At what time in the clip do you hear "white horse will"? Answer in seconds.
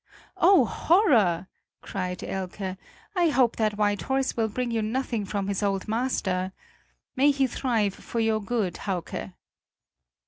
3.77-4.47